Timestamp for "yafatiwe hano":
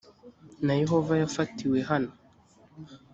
1.21-2.11